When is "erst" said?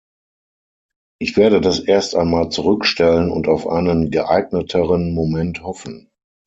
1.79-2.15